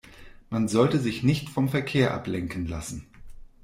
Man 0.49 0.67
sollte 0.67 0.97
sich 0.99 1.21
nicht 1.21 1.49
vom 1.49 1.69
Verkehr 1.69 2.11
ablenken 2.15 2.65
lassen. 2.65 3.05